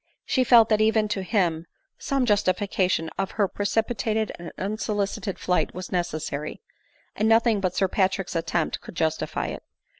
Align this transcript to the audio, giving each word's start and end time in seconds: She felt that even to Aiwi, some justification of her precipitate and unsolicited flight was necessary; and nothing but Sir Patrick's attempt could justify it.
She 0.25 0.43
felt 0.43 0.69
that 0.69 0.81
even 0.81 1.07
to 1.09 1.23
Aiwi, 1.23 1.65
some 1.99 2.25
justification 2.25 3.11
of 3.19 3.29
her 3.37 3.47
precipitate 3.47 4.31
and 4.39 4.51
unsolicited 4.57 5.37
flight 5.37 5.75
was 5.75 5.91
necessary; 5.91 6.59
and 7.15 7.29
nothing 7.29 7.61
but 7.61 7.75
Sir 7.75 7.87
Patrick's 7.87 8.35
attempt 8.35 8.81
could 8.81 8.95
justify 8.95 9.45
it. 9.45 9.61